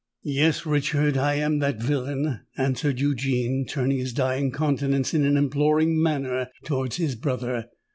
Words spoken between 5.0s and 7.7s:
in an imploring manner towards his brother.